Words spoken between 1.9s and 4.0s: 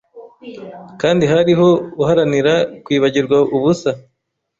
Uharanira kwibagirwa ubusa